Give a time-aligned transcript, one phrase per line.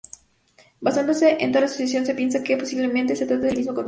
[0.79, 3.79] Basándose en tal asociación, se piensa que probablemente se trate del mismo concepto.